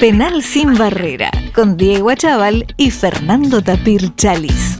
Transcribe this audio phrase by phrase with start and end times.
[0.00, 4.78] Penal sin barrera, con Diego Achával y Fernando Tapir Chalis.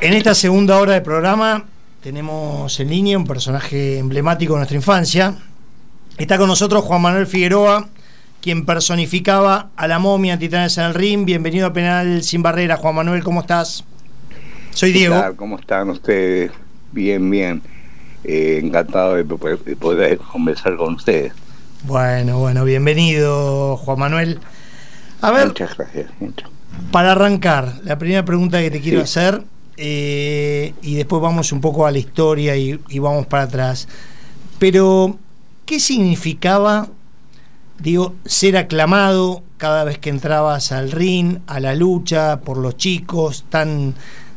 [0.00, 1.66] En esta segunda hora de programa
[2.02, 5.34] tenemos en línea un personaje emblemático de nuestra infancia.
[6.16, 7.86] Está con nosotros Juan Manuel Figueroa,
[8.40, 11.26] quien personificaba a la momia en Titanes en el Ring.
[11.26, 13.84] Bienvenido a Penal sin barrera, Juan Manuel, ¿cómo estás?
[14.70, 15.22] Soy Diego.
[15.36, 16.52] ¿Cómo están ustedes?
[16.90, 17.60] Bien, bien.
[18.24, 21.34] Eh, encantado de poder conversar con ustedes.
[21.86, 24.40] Bueno, bueno, bienvenido, Juan Manuel.
[25.20, 26.06] A ver, muchas gracias.
[26.90, 29.42] Para arrancar, la primera pregunta que te quiero hacer,
[29.76, 33.86] eh, y después vamos un poco a la historia y, vamos para atrás.
[34.58, 35.18] Pero,
[35.66, 36.88] ¿qué significaba,
[37.80, 43.44] digo, ser aclamado cada vez que entrabas al ring, a la lucha, por los chicos,
[43.50, 43.94] tan,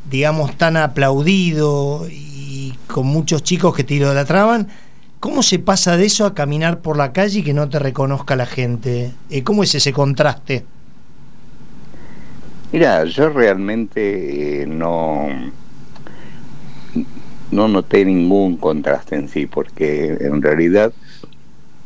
[0.09, 4.67] digamos, tan aplaudido y con muchos chicos que te idolatraban?
[5.27, 8.37] ¿Cómo se pasa de eso a caminar por la calle y que no te reconozca
[8.37, 9.11] la gente?
[9.29, 10.63] Eh, ¿Cómo es ese contraste?
[12.71, 15.27] Mira, yo realmente eh, no,
[17.51, 20.93] no noté ningún contraste en sí, porque en realidad,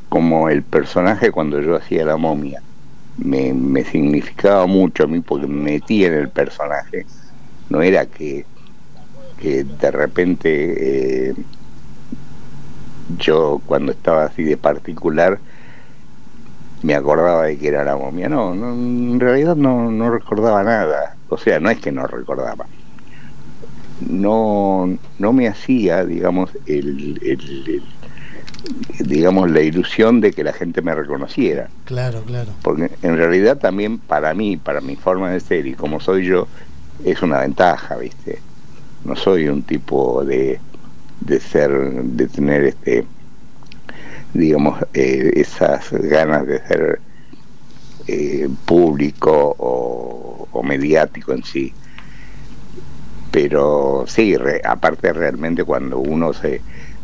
[0.07, 2.61] como el personaje cuando yo hacía la momia,
[3.17, 7.07] me, significaba mucho a mí porque me metí en el personaje,
[7.71, 8.45] no era que,
[9.39, 11.29] que de repente...
[11.29, 11.35] Eh,
[13.17, 15.39] yo cuando estaba así de particular
[16.83, 18.27] me acordaba de que era la momia.
[18.29, 21.15] No, en realidad no, no recordaba nada.
[21.29, 22.65] O sea, no es que no recordaba.
[24.07, 27.19] No, no me hacía, digamos, el,
[28.99, 31.69] digamos, la ilusión de que la gente me reconociera.
[31.85, 32.51] Claro, claro.
[32.63, 36.47] Porque en realidad también para mí, para mi forma de ser y como soy yo,
[37.05, 38.39] es una ventaja, ¿viste?
[39.05, 40.59] No soy un tipo de,
[41.21, 43.05] de ser, de tener este,
[44.33, 47.01] digamos, eh, esas ganas de ser
[48.07, 51.73] eh, público o, mediático en sí.
[53.31, 56.61] Pero sí, aparte realmente cuando uno se,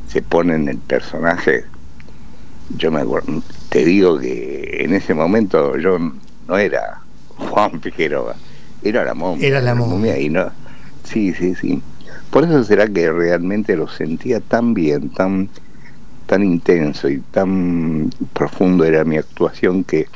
[0.08, 1.66] se pone en el personaje,
[2.78, 3.02] yo me
[3.70, 5.98] te digo que en ese momento yo
[6.48, 7.02] no era
[7.38, 8.36] Juan Figueroa,
[8.84, 9.48] era la momia.
[9.48, 10.18] Era la momia.
[10.20, 10.52] y no,
[11.04, 11.82] sí, sí, sí.
[12.32, 15.50] Por eso será que realmente lo sentía tan bien, tan,
[16.26, 20.08] tan intenso y tan profundo era mi actuación que,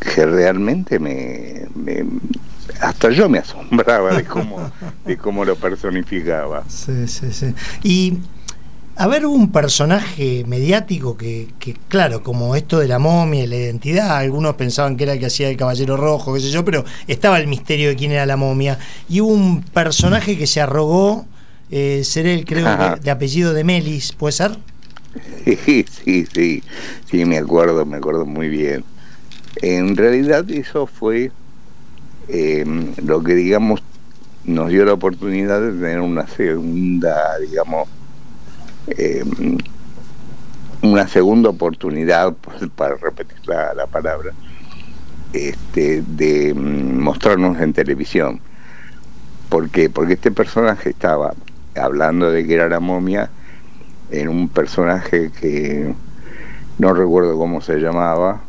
[0.00, 1.66] que realmente me,
[2.80, 4.70] hasta yo me asombraba de cómo,
[5.04, 6.64] de cómo lo personificaba.
[6.68, 7.54] Sí, sí, sí.
[7.82, 8.18] Y
[8.98, 11.48] a ver, un personaje mediático que,
[11.88, 15.26] claro, como esto de la momia y la identidad, algunos pensaban que era el que
[15.26, 18.38] hacía el Caballero Rojo, qué sé yo, pero estaba el misterio de quién era la
[18.38, 18.78] momia.
[19.06, 21.26] Y hubo un personaje que se arrogó
[21.70, 22.64] eh, ser el, creo,
[23.02, 24.56] de, apellido de Melis, ¿puede ser?
[25.44, 26.62] Sí, sí, sí,
[27.10, 28.82] sí, me acuerdo, me acuerdo muy bien.
[29.60, 31.30] En realidad eso fue
[32.28, 33.82] em, lo que, digamos,
[34.44, 37.88] nos dio la oportunidad de tener una segunda, digamos,
[38.88, 39.24] eh,
[40.82, 42.34] una segunda oportunidad,
[42.76, 44.32] para repetir la, palabra,
[45.32, 48.40] este, de mm, mostrarnos en televisión.
[49.48, 49.90] ¿Por qué?
[49.90, 51.34] Porque este personaje estaba
[51.76, 53.30] hablando de que era la momia
[54.10, 55.94] en un personaje que
[56.78, 58.42] no recuerdo cómo se llamaba.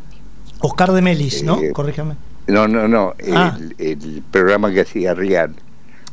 [0.60, 1.60] Oscar de Melis, ¿no?
[1.60, 2.14] Eh, Corríjame.
[2.48, 3.14] No, no, no.
[3.32, 3.56] Ah.
[3.78, 5.50] El, programa que hacía a la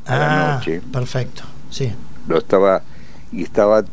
[0.05, 0.81] ah, noche.
[0.91, 1.91] Perfecto, sí.
[2.27, 2.83] Lo estaba
[3.31, 3.83] y estaba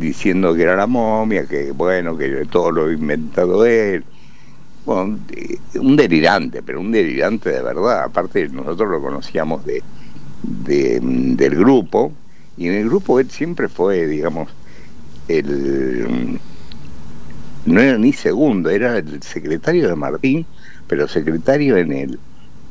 [0.00, 4.02] diciendo que era la momia, que bueno, que todo lo había inventado él.
[4.86, 5.18] Bueno,
[5.74, 8.04] un delirante, pero un delirante de verdad.
[8.04, 9.82] Aparte, nosotros lo conocíamos de,
[10.42, 12.12] del grupo,
[12.56, 14.48] y en el grupo él siempre fue, digamos,
[15.28, 16.40] el.
[17.66, 20.46] No era ni segundo, era el secretario de Martín,
[20.88, 22.18] pero secretario en el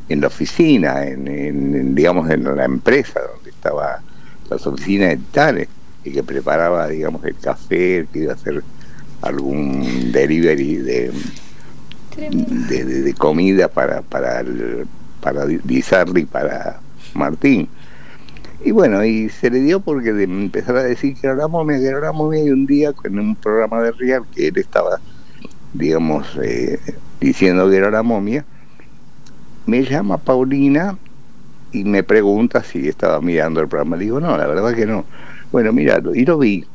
[0.10, 4.02] en la oficina, en, digamos, en la empresa donde estaba
[4.50, 5.68] las oficinas de tales
[6.04, 8.64] y que preparaba, digamos, el café, que iba a hacer
[9.22, 11.12] algún delivery de,
[12.18, 14.88] de, comida para para el,
[15.22, 15.46] para
[16.32, 16.80] para
[17.14, 17.68] Martín.
[18.64, 21.86] Y bueno, y se le dio porque de empezar a decir que era momia, que
[21.86, 25.00] era momia, y un día en un programa de Real que él estaba,
[25.74, 26.78] digamos, eh,
[27.22, 28.46] diciendo que era la momia,
[29.66, 30.98] me llama Paulina
[31.72, 33.96] y me pregunta si estaba mirando el programa.
[33.96, 35.06] Le digo, no, la verdad que no.
[35.52, 36.66] Bueno, mira, y lo vi.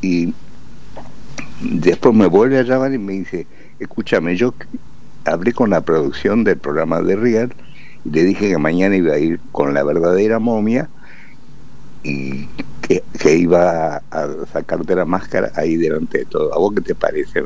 [0.00, 0.32] Y
[1.60, 3.48] después me vuelve a llamar y me dice,
[3.78, 4.54] escúchame, yo
[5.24, 7.54] hablé con la producción del programa de Real
[8.04, 10.88] y le dije que mañana iba a ir con la verdadera momia
[12.02, 12.46] y
[12.82, 13.02] que,
[13.36, 16.54] iba a sacarte la máscara ahí delante de todo.
[16.54, 17.42] ¿A vos qué te parece?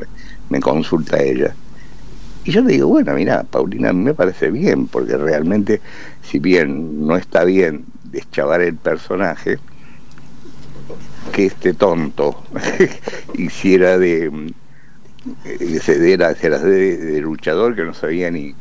[0.49, 1.55] Me consulta ella.
[2.43, 5.81] Y yo le digo, bueno, mira, Paulina, me parece bien, porque realmente,
[6.21, 9.59] si bien no está bien deschavar el personaje,
[11.31, 12.43] que este tonto
[13.33, 14.51] hiciera de,
[15.59, 18.53] de ceder a de, luchador que no sabía ni,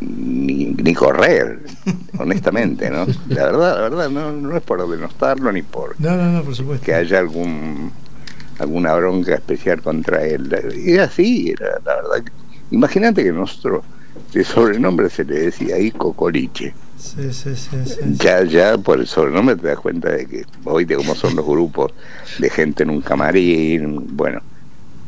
[0.00, 1.60] ni, ni, correr,
[2.18, 3.06] honestamente, ¿no?
[3.28, 6.54] La verdad, la verdad, no, no es por denostarlo ni por, no, no, no, por
[6.54, 6.84] supuesto.
[6.84, 7.92] que haya algún
[8.58, 10.50] alguna bronca especial contra él.
[10.76, 12.32] Y así, era, la verdad.
[12.70, 13.84] Imagínate que nuestro
[14.32, 16.74] de sobrenombre se le decía ahí Cocoliche.
[16.98, 17.76] Sí, sí, sí,
[18.18, 21.46] ya, ya por el sobrenombre te das cuenta de que hoy de cómo son los
[21.46, 21.92] grupos
[22.38, 24.40] de gente en un camarín, bueno,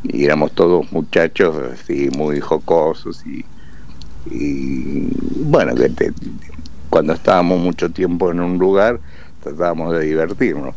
[0.04, 3.44] y éramos todos muchachos así muy jocosos y,
[4.30, 5.08] y
[5.44, 6.12] bueno, que
[6.90, 9.00] cuando estábamos mucho tiempo en un lugar
[9.42, 10.74] tratábamos de divertirnos.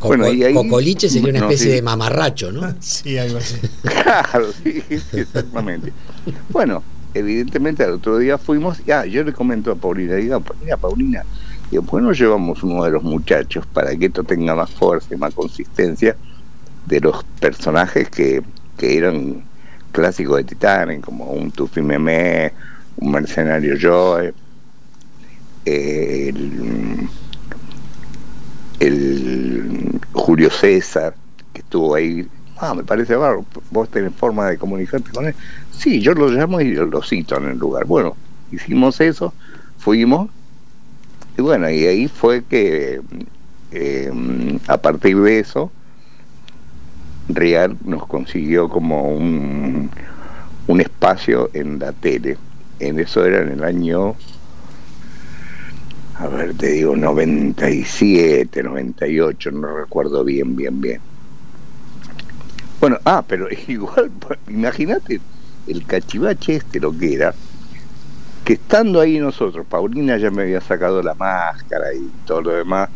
[0.00, 2.74] bueno, y ahí, Cocoliche sería una especie de mamarracho, ¿no?
[2.80, 3.56] sí, algo así.
[3.82, 4.82] claro, sí,
[5.12, 5.92] exactamente.
[6.50, 6.82] bueno,
[7.14, 11.24] evidentemente al otro día fuimos, ya, yo le comento a Paulina, diga, mira Paulina,
[11.70, 15.18] y después nos llevamos uno de los muchachos para que esto tenga más fuerza y
[15.18, 16.16] más consistencia
[16.86, 18.42] de los personajes que,
[18.76, 19.44] que eran
[19.92, 22.52] clásicos de Titanic, como un Tufi Meme,
[22.96, 24.34] un mercenario Joe,
[25.64, 27.08] el,
[28.80, 31.14] el Julio César,
[31.52, 32.28] que estuvo ahí
[32.58, 35.34] ah, me parece barro, vos tenés forma de comunicarte con él.
[35.70, 37.84] Sí, yo lo llamo y lo cito en el lugar.
[37.84, 38.16] Bueno,
[38.50, 39.34] hicimos eso,
[39.78, 40.30] fuimos,
[41.36, 43.00] y bueno, y ahí fue que
[43.72, 45.70] em, a partir de eso,
[47.28, 49.90] Real nos consiguió como un,
[50.66, 52.36] un espacio en la tele.
[52.78, 54.14] En eso era en el año,
[56.16, 61.00] a ver, te digo, 97, 98, no recuerdo bien, bien, bien
[62.84, 64.10] bueno, ah, pero igual,
[64.46, 65.18] imagínate
[65.66, 67.34] el cachivache este lo que era,
[68.44, 72.90] que estando ahí nosotros, Paulina ya me había sacado la máscara y todo lo demás,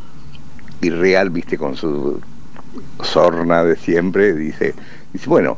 [0.83, 2.21] y Real, viste, con su
[3.03, 4.75] sorna de siempre, dice,
[5.15, 5.57] dice, bueno,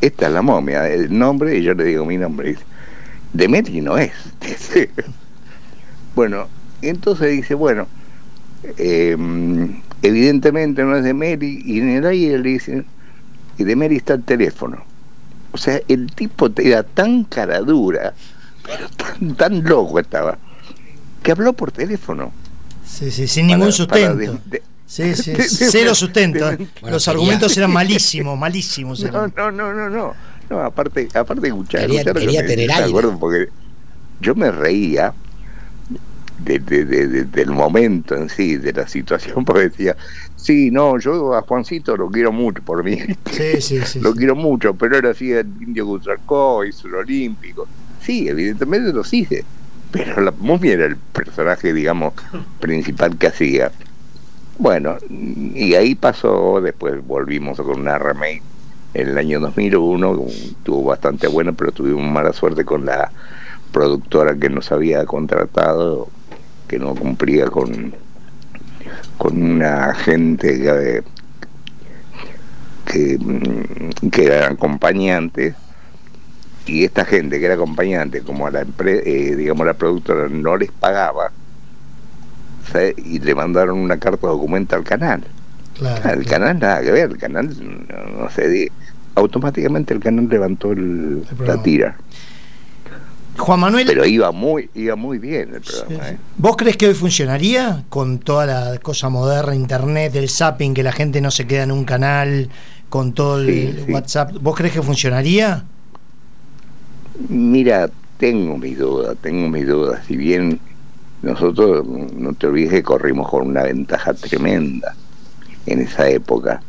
[0.00, 2.62] esta es la momia, el nombre, y yo le digo mi nombre, dice,
[3.32, 4.12] Demetri no es.
[6.14, 6.46] bueno,
[6.82, 7.88] entonces dice, bueno,
[8.78, 12.86] em, evidentemente no es Demetri, y en el aire le dicen,
[13.60, 14.82] y de Mary está el teléfono.
[15.52, 18.14] O sea, el tipo era tan cara dura,
[18.64, 20.38] pero tan, tan loco estaba,
[21.22, 22.32] que habló por teléfono.
[22.86, 24.40] Sí, sí, sin ningún sustento.
[24.86, 26.50] sí, sí, cero sustento.
[26.82, 29.02] Los argumentos eran malísimos, malísimos.
[29.12, 30.14] No, no, no, no, no.
[30.48, 33.08] No, aparte, aparte de escuchar, quería, quería tener aire.
[33.20, 33.50] porque
[34.20, 35.12] yo me reía
[36.44, 39.96] de, de, del momento en sí, de la situación, porque decía,
[40.36, 42.98] sí, no, yo a Juancito lo quiero mucho por mí,
[43.30, 47.66] sí, sí, sí, lo quiero mucho, pero era así el indio Guzarcó, hizo el olímpico,
[48.00, 49.44] sí, evidentemente lo hice,
[49.90, 52.14] pero la momia era el personaje, digamos,
[52.60, 53.72] principal que hacía.
[54.58, 58.42] Bueno, y ahí pasó, después volvimos con una remake
[58.94, 60.26] en el año 2001,
[60.62, 63.10] tuvo bastante bueno, pero tuvimos mala suerte con la
[63.72, 66.08] productora que nos había contratado
[66.70, 67.92] que no cumplía con,
[69.18, 71.02] con una gente que,
[72.86, 75.56] que, mm, que era acompañante
[76.66, 80.56] y esta gente que era acompañante como a la empresa eh, digamos la productora no
[80.56, 81.32] les pagaba
[82.98, 85.24] y le mandaron una carta de documento al canal.
[86.04, 88.70] El canal nada que ver el canal no, sé
[89.16, 91.96] automáticamente el canal levantó la tira
[93.36, 93.86] Juan Manuel.
[93.86, 96.10] Pero iba muy, iba muy bien el programa.
[96.10, 96.18] ¿eh?
[96.36, 100.92] ¿Vos crees que hoy funcionaría con toda la cosa moderna, internet, el zapping, que la
[100.92, 102.50] gente no se queda en un canal,
[102.88, 104.32] con todo el WhatsApp?
[104.40, 105.64] ¿Vos crees que funcionaría?
[107.28, 110.04] Mira, tengo mis dudas, tengo mis dudas.
[110.06, 110.60] Si bien
[111.22, 114.94] nosotros, no te olvides que corrimos con una ventaja tremenda
[115.66, 116.62] en esa época.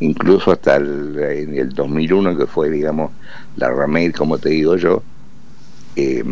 [0.00, 3.12] Incluso hasta el, en el 2001, que fue, digamos,
[3.56, 5.02] la remake, como te digo yo,
[5.96, 6.24] eh,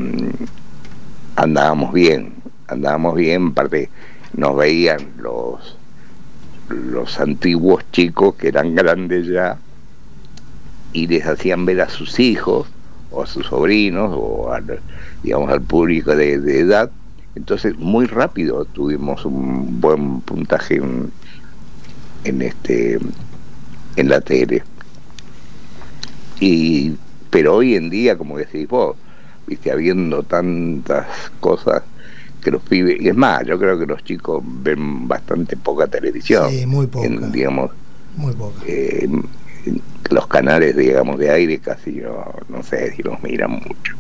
[1.37, 2.35] andábamos bien,
[2.69, 3.91] andábamos bien, aparte
[4.35, 5.77] nos veían los
[6.69, 9.59] los antiguos chicos que eran grandes ya
[10.93, 12.69] y les hacían ver a sus hijos
[13.11, 14.81] o a sus sobrinos o al,
[15.23, 16.91] digamos al público de, edad.
[17.35, 21.11] Entonces muy rápido tuvimos un buen puntaje en,
[22.25, 22.99] en este
[23.97, 24.63] en la tele.
[26.41, 26.97] Y
[27.31, 28.97] pero hoy en día como decís vos
[29.53, 31.07] viste, habiendo tantas
[31.41, 31.83] cosas
[32.43, 36.51] que los pibes, y es más, yo creo que los chicos ven bastante poca televisión.
[36.51, 37.09] Sí, muy poca.
[37.09, 37.71] digamos,
[38.17, 38.61] muy poca.
[38.67, 39.09] Eh,
[40.11, 43.97] los canales, digamos, de aire casi no, no sé si los miran mucho.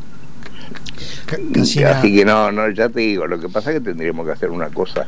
[1.86, 4.50] Así que no, no, ya te digo, lo que pasa es que tendríamos que hacer
[4.50, 5.06] una cosa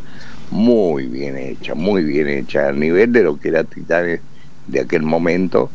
[0.51, 4.21] muy bien hecha, muy bien hecha, a nivel de lo que era Titanes
[4.67, 5.71] de aquel momento,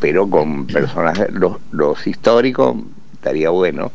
[0.00, 2.76] pero con personajes, los, los históricos
[3.18, 3.90] estaría bueno,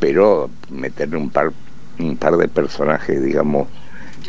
[0.00, 1.52] pero meterle un par,
[1.98, 3.68] un par de personajes, digamos,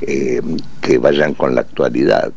[0.02, 0.42] eh,
[0.82, 2.32] que vayan con la actualidad.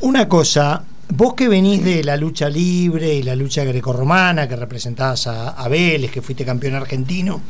[0.00, 5.26] Una cosa, vos que venís de la lucha libre y la lucha grecorromana, que representabas
[5.26, 7.40] a, Vélez, que fuiste campeón argentino,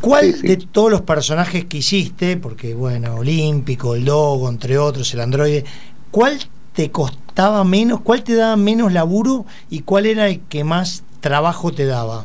[0.00, 5.20] ¿cuál de todos los personajes que hiciste, porque bueno, Olímpico, el Logo, entre otros, el
[5.20, 5.64] androide,
[6.10, 6.38] cuál
[6.72, 11.72] te costaba menos, cuál te daba menos laburo y cuál era el que más trabajo
[11.72, 12.24] te daba?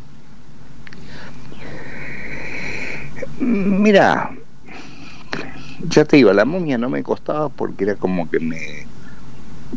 [3.39, 4.31] Mira,
[5.89, 8.60] ya te digo, la momia no me costaba porque era como que me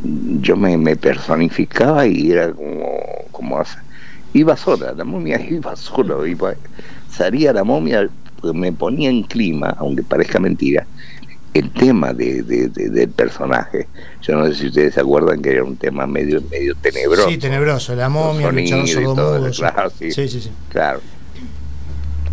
[0.02, 3.62] yo me, me personificaba y era como, como
[4.32, 6.54] iba sola, la momia iba sola, iba,
[7.08, 8.10] salía la momia,
[8.54, 10.86] me ponía en clima, aunque parezca mentira,
[11.54, 13.86] el tema de, del personaje.
[14.22, 17.28] Yo no sé si ustedes se acuerdan que era un tema medio medio tenebroso.
[17.28, 21.00] Sí, tenebroso, la momia, el claro, sí, sí, sí, Claro.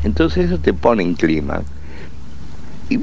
[0.04, 1.62] Entonces eso te pone en clima.
[2.90, 3.00] Y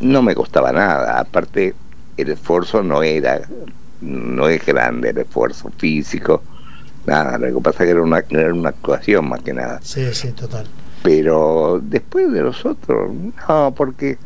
[0.00, 1.74] no me costaba nada, aparte
[2.18, 3.40] el esfuerzo no era
[4.02, 6.42] no es grande el esfuerzo físico
[7.06, 10.12] nada lo que pasa es que era una, era una actuación más que nada sí
[10.12, 10.66] sí total
[11.02, 13.10] pero después de los otros
[13.48, 14.18] no porque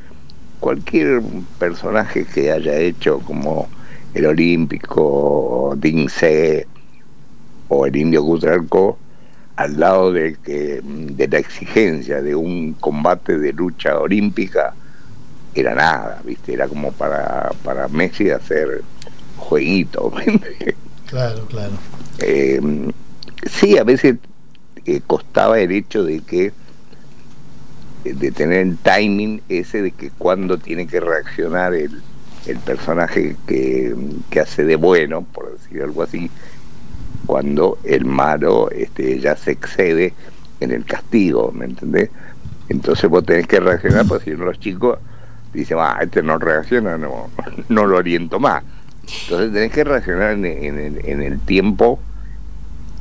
[0.64, 1.20] cualquier
[1.58, 3.68] personaje que haya hecho como
[4.14, 6.66] el olímpico Dince
[7.68, 8.98] o el indio Cutralco
[9.56, 14.72] al lado de que de la exigencia de un combate de lucha olímpica
[15.54, 16.54] era nada, ¿viste?
[16.54, 18.80] Era como para, para Messi hacer
[19.36, 20.14] jueguito.
[21.06, 21.72] claro, claro.
[22.20, 22.58] Eh,
[23.50, 24.16] sí, a veces
[24.86, 26.54] eh, costaba el hecho de que
[28.04, 32.02] de tener el timing ese de que cuando tiene que reaccionar el,
[32.46, 33.94] el personaje que,
[34.30, 36.30] que, hace de bueno, por decir algo así,
[37.26, 40.12] cuando el malo este, ya se excede
[40.60, 42.10] en el castigo, ¿me entendés?
[42.68, 44.98] Entonces vos tenés que reaccionar, porque si no los chicos
[45.52, 47.30] dice, ah, este no reacciona, no,
[47.68, 48.62] no lo oriento más.
[49.24, 52.00] Entonces tenés que reaccionar en, en, el tiempo,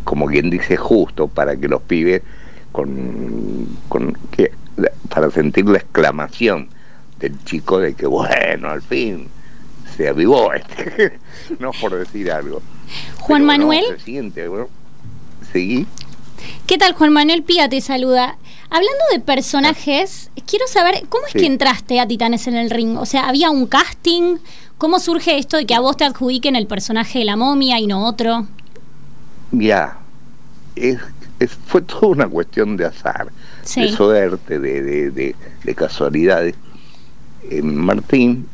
[0.04, 2.22] como quien dice, justo, para que los pibes,
[2.74, 4.52] con, con que,
[5.08, 6.68] para sentir la exclamación
[7.20, 9.30] del chico de que, bueno, al fin
[9.96, 11.20] se avivó este,
[11.60, 12.62] no por decir algo.
[13.22, 13.86] Juan Manuel.
[15.54, 15.88] ¿Sí?
[16.66, 18.38] ¿Qué tal, Juan Manuel Pía te saluda?
[18.70, 22.98] Hablando de personajes, quiero saber cómo es que entraste a Titanes en el ring.
[22.98, 24.38] O sea, ¿había un casting?
[24.80, 27.86] ¿Cómo surge esto de que a vos te adjudiquen el personaje de la momia y
[27.86, 28.48] no otro?
[29.52, 30.00] Mira,
[30.76, 30.98] es,
[31.48, 33.28] fue toda una cuestión de azar,
[33.76, 36.56] de suerte, de, de, casualidades.
[37.50, 38.48] Eh, Martín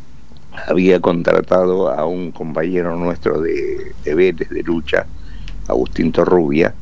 [0.68, 5.06] había contratado a un compañero nuestro de, de Vélez, de lucha,
[5.68, 6.74] Agustín Torrubia,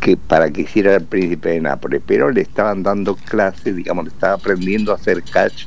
[0.00, 4.10] que para que hiciera el príncipe de Nápoles, pero le estaban dando clases, digamos, le
[4.10, 5.66] estaba aprendiendo a hacer catch,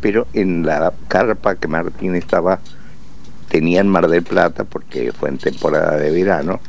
[0.00, 2.60] pero en la carpa que Martín estaba,
[3.48, 6.60] tenía en Mar del Plata, porque fue en temporada de verano,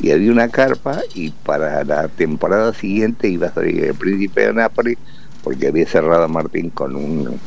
[0.00, 4.54] y había una carpa, y para la temporada siguiente iba a salir el príncipe de
[4.54, 4.98] Nápoles,
[5.42, 7.40] porque había cerrado Martín con un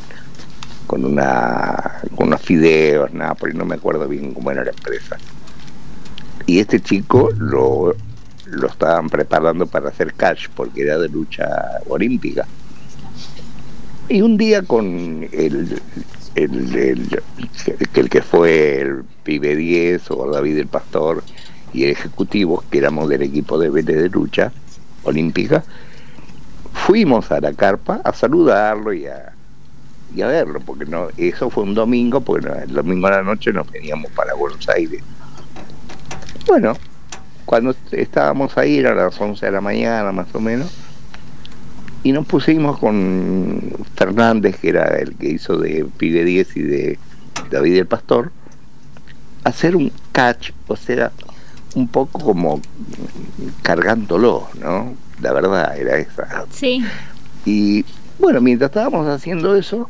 [0.88, 5.18] con una con unos fideos, Nápoles, no me acuerdo bien cómo era la empresa.
[6.46, 7.96] Y este chico lo
[8.46, 11.48] lo estaban preparando para hacer catch porque era de lucha
[11.88, 12.48] olímpica.
[14.08, 15.80] Y un día con el,
[16.36, 17.22] el,
[17.94, 21.24] el, que fue el Pibe 10 o David el Pastor
[21.74, 24.52] y el Ejecutivo, que éramos del equipo de BT de lucha
[25.04, 25.64] olímpica,
[26.74, 29.34] fuimos a la carpa a saludarlo y a,
[30.16, 33.54] y a verlo, porque no eso fue un domingo, porque el domingo a la noche
[33.54, 35.02] nos veníamos para Buenos Aires.
[36.48, 36.74] Bueno,
[37.46, 40.72] cuando estábamos ahí, era las 11 de la mañana más o menos,
[42.04, 43.62] y nos pusimos con
[43.96, 47.00] Fernández, que era el que hizo de Pibe 10 y de
[47.52, 48.32] David el Pastor,
[49.44, 51.12] a hacer un catch, o sea,
[51.76, 52.62] un poco como
[53.62, 54.94] cargándolo, ¿no?
[55.22, 56.46] La verdad era esa.
[56.52, 56.84] Sí.
[57.46, 57.86] Y
[58.18, 59.90] bueno, mientras estábamos haciendo eso,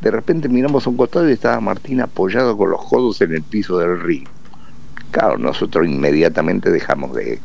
[0.00, 3.42] de repente miramos a un costado y estaba Martín apoyado con los codos en el
[3.42, 4.28] piso del río.
[5.10, 7.40] Claro, nosotros inmediatamente dejamos de,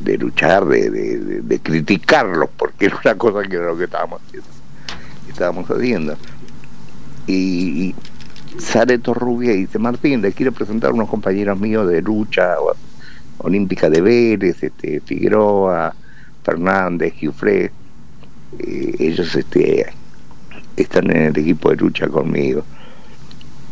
[0.00, 4.48] de luchar, de, de, criticarlos, porque era una cosa que era lo que estábamos haciendo.
[5.28, 6.16] Estábamos haciendo.
[7.26, 7.94] Y,
[8.58, 12.56] sale Torrubia y dice, Martín, le quiero presentar a unos compañeros míos de lucha
[13.38, 15.94] olímpica de Vélez, este, Figueroa,
[16.42, 17.70] Fernández, Giufré,
[18.58, 19.86] eh, ellos este,
[20.76, 22.64] están en el equipo de lucha conmigo.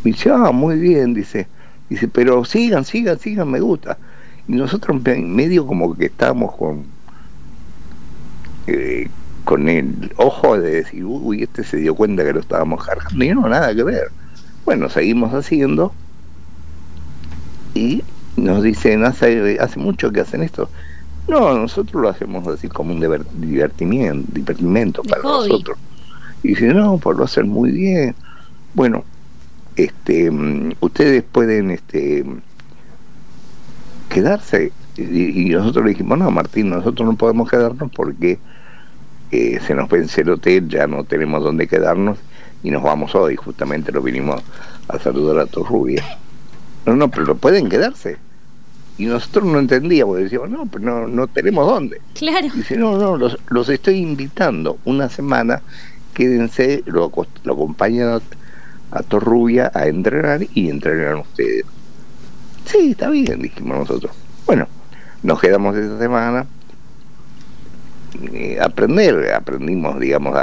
[0.05, 1.49] Me dice, ah, muy bien, dice,
[1.89, 3.99] dice, pero sigan, sigan, sigan, me gusta.
[4.47, 6.85] Y nosotros medio como que estábamos con,
[8.67, 9.09] eh,
[9.45, 13.29] con el ojo de decir, uy, este se dio cuenta que lo estábamos cargando y
[13.31, 14.11] no, nada que ver.
[14.69, 15.95] Bueno, seguimos haciendo
[17.73, 18.05] y
[18.37, 20.69] nos dicen, hace, hace mucho que hacen esto.
[21.27, 25.79] No, nosotros lo hacemos así como un divertimiento, divertimento para nosotros.
[26.43, 28.15] Y dice, no, pues lo hacen muy bien.
[28.75, 29.05] Bueno,
[29.75, 32.27] este, mm, ustedes pueden este,
[34.11, 34.71] quedarse.
[34.99, 38.39] Y, nosotros le dijimos, no, Martín, nosotros no podemos quedarnos porque
[39.31, 42.19] eh, se nos vence el hotel, ya no tenemos dónde quedarnos
[42.63, 43.37] y nos vamos hoy.
[43.37, 44.43] Justamente lo vinimos
[44.89, 46.05] a saludar a Torrubia.
[46.87, 48.17] No, no, pero pueden quedarse.
[48.97, 52.01] Y nosotros no entendíamos, decíamos, no, pero no, no tenemos dónde.
[52.15, 52.49] Claro.
[52.53, 55.63] Dice, no, no, los, los estoy invitando una semana,
[56.15, 57.13] quédense, lo,
[57.45, 58.21] lo acompañan a,
[58.91, 61.65] a Torrubia a entrenar y entrenan ustedes.
[62.65, 64.13] Sí, está bien, dijimos nosotros.
[64.47, 64.67] Bueno,
[65.23, 66.47] nos quedamos esa semana.
[68.33, 70.37] Eh, aprender, aprendimos, digamos,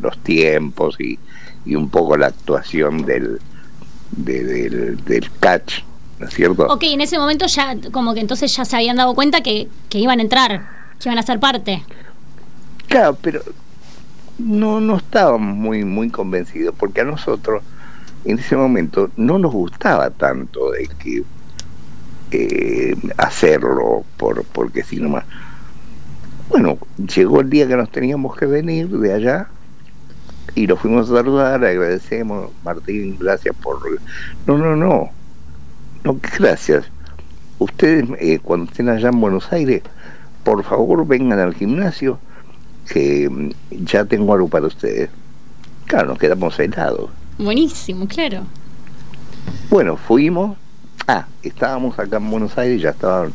[0.00, 1.18] los tiempos y,
[1.66, 3.40] un poco la actuación del,
[4.12, 5.82] del, del catch,
[6.18, 6.66] ¿no es cierto?
[6.66, 9.98] Ok, en ese momento ya, como que entonces ya se habían dado cuenta que, que
[9.98, 11.84] iban a entrar, que iban a ser parte.
[12.88, 13.40] Claro, pero
[14.38, 17.62] no, no estábamos muy, muy convencidos, porque a nosotros
[18.24, 21.22] en ese momento no nos gustaba tanto de que
[22.32, 25.24] eh, hacerlo por porque si nomás
[26.48, 26.78] bueno
[27.12, 29.48] llegó el día que nos teníamos que venir de allá
[30.54, 33.80] y lo fuimos a saludar agradecemos Martín gracias por
[34.46, 35.10] no no no
[36.04, 36.84] no gracias
[37.58, 39.82] ustedes eh, cuando estén allá en Buenos Aires
[40.44, 42.18] por favor vengan al gimnasio
[42.88, 43.50] que mm,
[43.84, 45.10] ya tengo algo para ustedes
[45.86, 48.42] claro nos quedamos helados buenísimo claro.
[49.70, 50.56] Bueno fuimos
[51.12, 53.32] Ah, estábamos acá en Buenos Aires, ya estaban,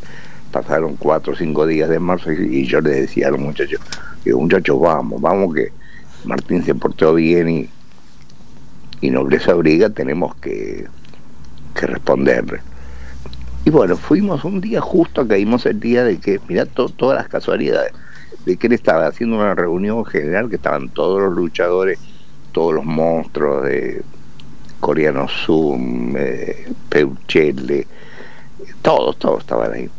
[0.50, 3.82] pasaron cuatro o cinco días de marzo y, yo le decía a los muchachos,
[4.24, 5.74] digo, muchachos, vamos, vamos que
[6.26, 7.70] Martín se portó bien y,
[9.02, 10.86] y Nobleza Briga tenemos que,
[11.74, 12.62] que responderle.
[13.66, 17.94] Y bueno, fuimos un día justo, caímos el día de que, mirá todas las casualidades,
[18.46, 22.00] de que él estaba haciendo una reunión general que estaban todos los luchadores,
[22.52, 24.04] todos los monstruos de,
[24.86, 27.88] Coreano Zoom, eh, Peuchelle,
[28.84, 29.90] todos, todos estaban ahí.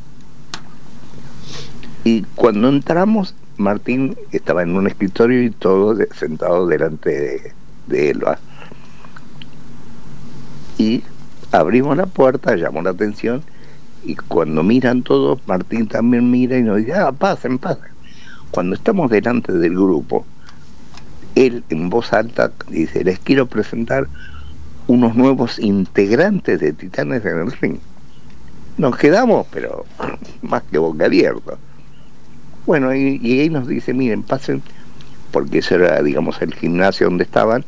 [2.04, 7.54] Y cuando entramos, Martín estaba en un escritorio y todos sentados delante
[7.86, 8.22] de, él.
[10.78, 11.02] Y
[11.52, 13.42] abrimos la puerta, llamó la atención
[14.04, 17.92] y cuando miran todos, Martín también mira y nos dice, ah, pasen, pasen.
[18.50, 20.24] Cuando estamos delante del grupo,
[21.34, 24.06] él en voz alta dice, les quiero presentar
[24.86, 27.78] unos nuevos integrantes de Titanes en el ring.
[28.78, 29.84] Nos quedamos, pero
[30.42, 31.56] más que boca abierta.
[32.66, 34.62] Bueno, y, ahí nos dice, miren, pasen,
[35.30, 37.64] porque ese era, digamos, el gimnasio donde estaban,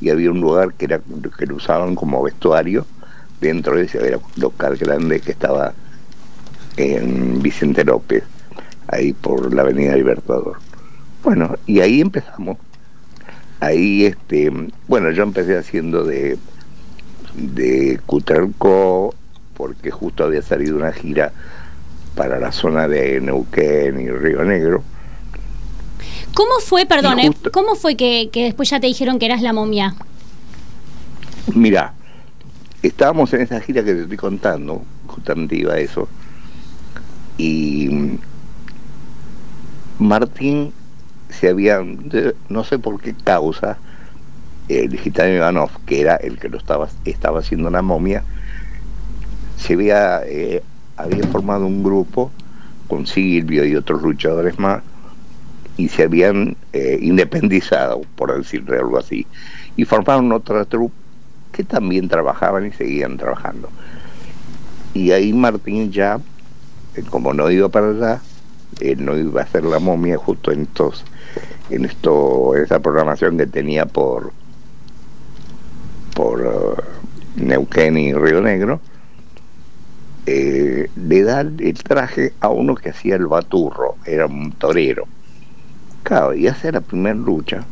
[0.00, 1.00] y había un lugar que era
[1.38, 2.86] que lo usaban como vestuario,
[3.40, 5.74] dentro de ese local grande que estaba
[6.76, 8.22] en Vicente López,
[8.88, 10.58] ahí por la Avenida Libertador.
[11.22, 12.56] Bueno, y ahí empezamos.
[13.60, 14.52] Ahí, este,
[14.86, 16.38] bueno, yo empecé haciendo de
[17.36, 19.14] de Cuterco
[19.56, 21.32] porque justo había salido una gira
[22.16, 24.82] para la zona de Neuquén y Río Negro.
[26.34, 29.94] ¿Cómo fue, perdón, eh, cómo fue que, después ya te dijeron que eras la momia?
[31.54, 31.94] Mira,
[32.82, 36.08] estábamos en esa gira que te estoy contando, justamente iba a eso,
[37.38, 38.18] y
[39.98, 40.72] Martín
[41.30, 41.80] se había,
[42.48, 43.78] no sé por qué causa,
[44.68, 48.24] el gitano Ivanov, que era el que lo estaba, estaba haciendo la momia,
[49.56, 50.62] se había, eh,
[50.96, 52.30] había formado un grupo
[52.88, 54.82] con Silvio y otros luchadores más
[55.76, 59.26] y se habían eh, independizado, por decirlo algo así,
[59.76, 60.94] y formaron otra trupe
[61.52, 63.68] que también trabajaban y seguían trabajando.
[64.94, 66.18] Y ahí Martín ya,
[66.94, 68.20] eh, como no iba para allá,
[68.80, 71.04] él no iba a hacer la momia justo en estos,
[71.70, 74.32] en esto, esa programación que tenía por
[76.14, 76.74] por uh,
[77.36, 78.80] Neuquén y Río Negro,
[80.26, 85.06] eh, le da el traje a uno que hacía el baturro, era un torero.
[86.02, 87.64] Claro, y hace la primera lucha.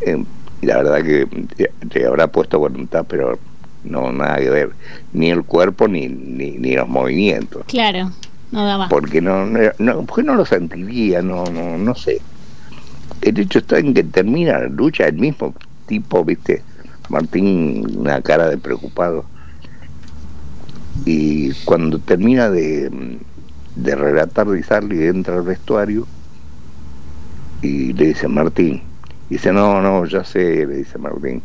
[0.00, 0.24] Eh,
[0.60, 1.26] y la verdad que
[1.90, 3.38] te habrá puesto voluntad, pero
[3.84, 4.70] no nada que ver.
[5.12, 7.64] Ni el cuerpo ni, ni, los movimientos.
[7.66, 8.10] Claro,
[8.50, 8.88] no daba.
[8.88, 12.20] Porque no, no, porque no lo sentiría, no, no, no sé.
[13.20, 15.54] El hecho está en que termina la lucha el mismo
[15.86, 16.62] tipo, viste,
[17.08, 19.24] Martín, una cara de preocupado
[21.04, 23.18] y cuando termina de,
[23.76, 26.06] de relatar y entra al vestuario
[27.62, 28.82] y le dice Martín,
[29.28, 31.42] dice no, no, ya sé, le dice Martín,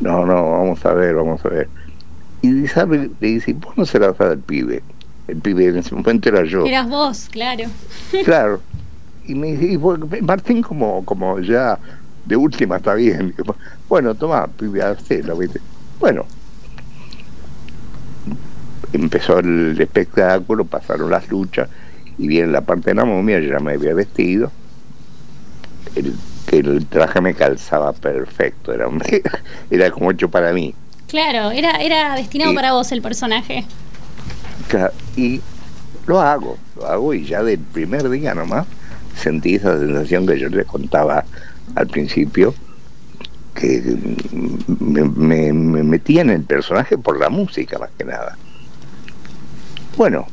[0.00, 1.68] no, no, vamos a ver, vamos a ver.
[2.42, 4.82] Y Lizardi le dice, vos no serás el pibe,
[5.28, 6.64] el pibe en ese momento era yo.
[6.66, 7.64] Eras vos, claro.
[8.24, 8.60] Claro.
[9.26, 9.78] Y me dice,
[10.22, 11.78] Martín como, como ya
[12.26, 13.34] de última está bien.
[13.88, 15.60] Bueno, toma, pibe, hacelo, ¿viste?
[16.00, 16.26] Bueno,
[18.96, 21.68] empezó el espectáculo, pasaron las luchas
[22.18, 24.50] y viene la parte de la momia, yo ya me había vestido,
[25.94, 26.14] el,
[26.52, 28.88] el traje me calzaba perfecto, era,
[29.70, 30.74] era como hecho para mí.
[31.08, 33.64] Claro, era, era destinado para vos el personaje.
[35.16, 35.40] y
[36.06, 38.66] lo hago, lo hago y ya del primer día nomás
[39.16, 41.24] sentí esa sensación que yo les contaba
[41.74, 42.54] al principio,
[43.54, 43.96] que
[44.80, 48.36] me, me, me metía en el personaje por la música más que nada.
[49.96, 50.26] Bueno,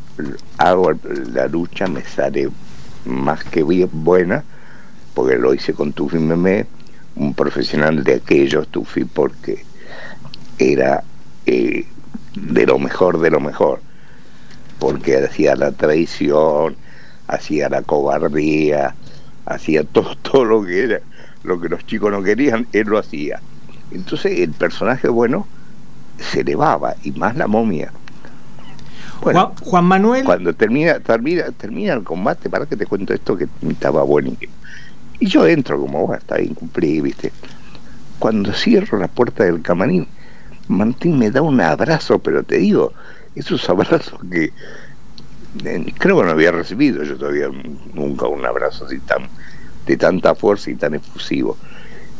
[0.58, 0.92] hago
[1.32, 2.50] la lucha, me sale
[3.06, 4.44] más que bien buena,
[5.14, 6.66] porque lo hice con Tufi Meme,
[7.16, 9.64] un profesional de aquellos, Tufi, porque
[10.60, 11.06] era
[11.46, 11.86] eh,
[12.36, 13.80] de lo mejor de lo mejor,
[14.80, 16.76] porque hacía la traición,
[17.28, 18.96] hacía la cobardía,
[19.46, 21.00] hacía todo, lo que era,
[21.46, 23.40] lo que los chicos no querían, él lo hacía.
[23.92, 25.48] Entonces el personaje bueno
[26.20, 27.94] se elevaba, y más la momia
[29.24, 30.26] Juan, Manuel.
[30.26, 34.52] Cuando termina, termina, termina el combate, para que te cuento esto que estaba buenísimo.
[35.20, 37.32] Y yo entro como, bueno, está bien, cumplí, ¿viste?
[38.20, 40.08] Cuando cierro la puerta del camarín,
[40.68, 42.94] Martín me da un abrazo, pero te digo,
[43.36, 44.52] esos abrazos que
[45.64, 47.48] eh, creo que no había recibido yo todavía
[47.94, 49.30] nunca un abrazo así tan
[49.86, 51.58] de tanta fuerza y tan efusivo.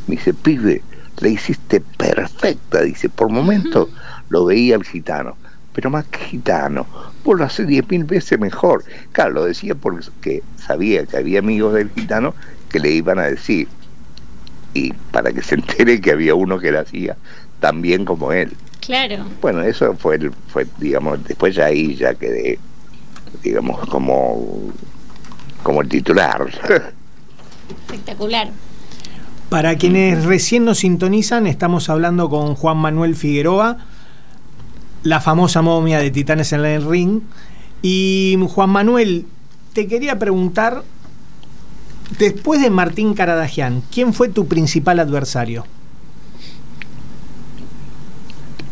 [0.08, 0.82] Me dice, pibe,
[1.20, 3.90] le hiciste perfecta, dice, por momento
[4.30, 5.38] lo veía el gitano
[5.74, 6.86] pero más que gitano,
[7.24, 8.84] vos lo haces diez mil veces mejor.
[9.12, 12.36] Claro, lo decía porque sabía que había amigos del gitano
[12.70, 13.68] que le iban a decir,
[14.74, 17.16] y para que se entere que había uno que lo hacía
[17.60, 18.52] tan bien como él.
[18.82, 19.26] Claro.
[19.42, 22.60] Bueno, eso fue, el, fue digamos, después ya ahí ya quedé,
[23.42, 24.74] digamos, como,
[25.62, 26.48] como el titular.
[27.70, 28.50] Espectacular.
[29.50, 33.78] Para quienes recién nos sintonizan, estamos hablando con Juan Manuel Figueroa,
[35.04, 37.22] la famosa momia de Titanes en el Ring.
[37.82, 39.26] Y Juan Manuel,
[39.74, 40.84] te quería preguntar,
[42.18, 45.66] después de Martín Caradagian, ¿quién fue tu principal adversario?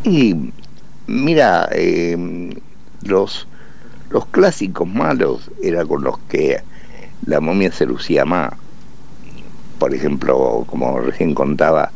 [0.03, 0.51] Y
[1.07, 2.55] mira, eh,
[3.03, 3.47] los,
[4.09, 6.61] los clásicos malos eran con los que
[7.25, 8.53] la momia se lucía más.
[9.77, 11.91] Por ejemplo, como recién contaba,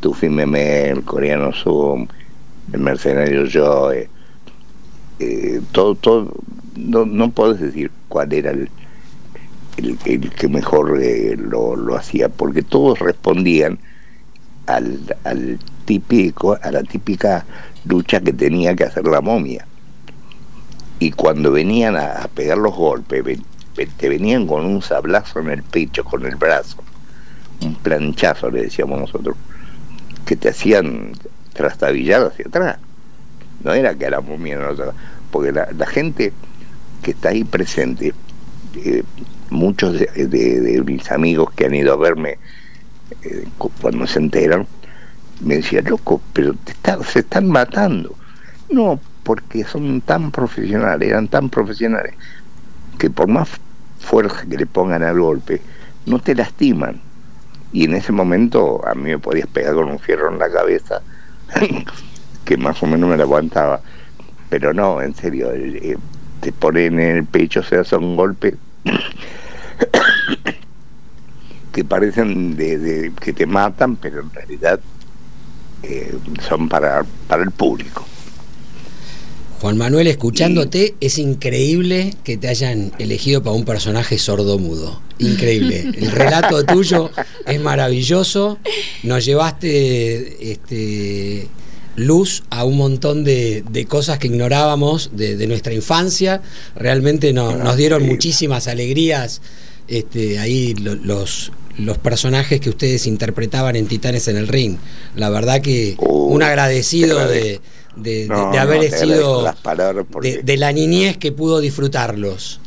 [0.00, 2.06] Tufi el coreano Zoom,
[2.72, 4.08] el mercenario yo, eh,
[5.18, 6.32] eh, todo, todo,
[6.76, 8.68] no, no puedes decir cuál era el,
[9.76, 13.78] el, que mejor eh, lo, lo, hacía, porque todos respondían
[14.66, 17.44] al, al típico, a la típica
[17.84, 19.66] lucha que tenía que hacer la momia.
[20.98, 23.22] Y cuando venían a, pegar los golpes,
[23.96, 26.78] te venían con un sablazo en el pecho, con el brazo,
[27.62, 29.36] un planchazo, le decíamos nosotros,
[30.24, 31.12] que te hacían
[31.54, 32.78] trastabillado hacia atrás.
[33.62, 34.92] No era que éramos miedo,
[35.30, 36.32] porque la, gente
[37.02, 38.12] que está ahí presente,
[38.76, 39.02] eh,
[39.50, 42.38] muchos de, mis amigos que han ido a verme
[43.22, 43.46] eh,
[43.80, 44.66] cuando se enteran,
[45.40, 46.54] me decían, loco, pero
[47.06, 48.14] se están matando.
[48.70, 52.14] No, porque son tan profesionales, eran tan profesionales,
[52.98, 53.48] que por más
[53.98, 55.62] fuerza que le pongan al golpe,
[56.06, 57.00] no te lastiman.
[57.72, 61.02] Y en ese momento a mí me podías pegar con un fierro en la cabeza
[62.44, 63.80] que más o menos me la aguantaba.
[64.48, 65.96] Pero no, en serio, eh,
[66.40, 68.54] te ponen en el pecho, se hace un golpe
[71.72, 74.80] que parecen de, que te matan, pero en realidad
[75.82, 78.06] eh, son para, para el público.
[79.64, 85.00] Juan Manuel, escuchándote, es increíble que te hayan elegido para un personaje sordo-mudo.
[85.18, 85.86] Increíble.
[85.96, 87.10] El relato tuyo
[87.46, 88.58] es maravilloso.
[89.04, 91.48] Nos llevaste este,
[91.96, 96.42] luz a un montón de, de cosas que ignorábamos de, de nuestra infancia.
[96.76, 99.40] Realmente no- nos dieron muchísimas alegrías
[99.88, 104.76] este, ahí lo- los, los personajes que ustedes interpretaban en Titanes en el Ring.
[105.16, 107.62] La verdad que un agradecido te
[107.96, 108.28] de,
[108.58, 109.54] haber no, sido
[110.10, 112.60] porque- de, de la niñez que pudo disfrutarlos.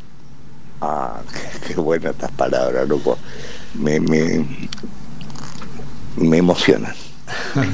[0.80, 1.20] Ah,
[1.66, 3.18] qué, qué buenas estas palabras, loco.
[3.74, 4.46] Me, me,
[6.16, 6.94] me emocionan.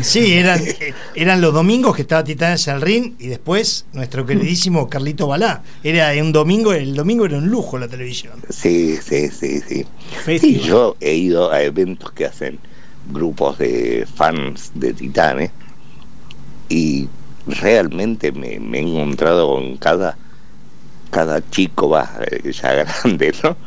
[0.03, 4.88] Sí, eran, eh, eran los domingos que estaba Titanes al ring y después nuestro queridísimo
[4.88, 5.62] Carlito Balá.
[5.85, 8.33] Era un domingo, el domingo era un lujo la televisión.
[8.51, 9.87] Sí, sí, sí, sí.
[10.40, 12.59] Sí, yo he ido a eventos que hacen
[13.12, 15.51] grupos de fans de Titanes
[16.69, 17.09] y
[17.46, 20.18] realmente me, me he encontrado con cada,
[21.11, 22.72] cada chico va eh, ya
[23.04, 23.59] grande, ¿no?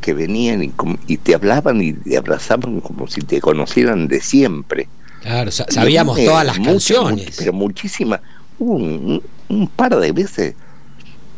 [0.00, 0.74] Que venían y,
[1.06, 4.90] y te hablaban y te abrazaban como si te conocieran de siempre.
[5.18, 7.32] Claro, sa- sabíamos todas las canciones.
[7.36, 8.20] pero muchísimas.
[8.58, 10.56] Un- un par de veces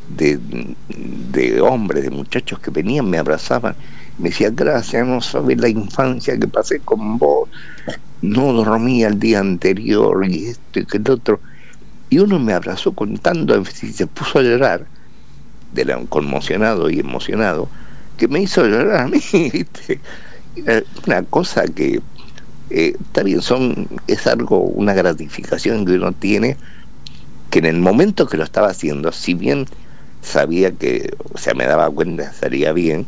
[0.07, 0.39] de,
[0.89, 3.77] de hombres, de muchachos que venían, me abrazaban,
[4.17, 7.49] me decían, gracias, no sabes la infancia que pasé con vos,
[8.21, 11.43] no dormía el día anterior y esto y que el otro.
[12.11, 14.87] Y uno me abrazó con tanto énfasis y se puso a llorar,
[15.73, 17.69] de la, conmocionado y emocionado,
[18.17, 20.01] que me hizo llorar a mí, ¿viste?
[20.57, 22.01] Era una cosa que
[22.71, 26.57] eh, está bien, son, es algo, una gratificación que uno tiene,
[27.51, 29.67] que en el momento que lo estaba haciendo, si bien
[30.23, 33.07] sabía que, o sea, me daba cuenta que estaría bien,